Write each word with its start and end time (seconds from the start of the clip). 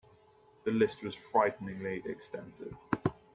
The 0.63 0.71
list 0.71 1.03
was 1.03 1.13
frighteningly 1.13 2.01
extensive. 2.07 2.75